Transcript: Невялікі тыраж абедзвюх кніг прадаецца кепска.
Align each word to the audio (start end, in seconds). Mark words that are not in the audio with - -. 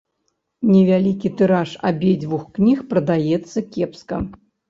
Невялікі 0.69 1.29
тыраж 1.41 1.75
абедзвюх 1.91 2.47
кніг 2.57 2.81
прадаецца 2.93 3.59
кепска. 3.77 4.15